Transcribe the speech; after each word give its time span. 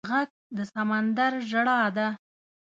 غږ 0.09 0.29
د 0.57 0.59
سمندر 0.73 1.31
ژړا 1.49 1.81
ده 1.95 2.07